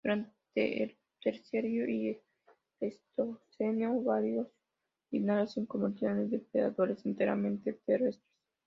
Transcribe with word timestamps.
Durante 0.03 0.81
el 0.81 0.97
Terciario 1.21 1.87
y 1.87 2.07
el 2.09 2.21
Pleistoceno 2.79 4.01
varios 4.01 4.47
linajes 5.11 5.51
se 5.51 5.67
convirtieron 5.67 6.21
en 6.21 6.29
depredadores 6.31 7.05
enteramente 7.05 7.73
terrestres. 7.85 8.25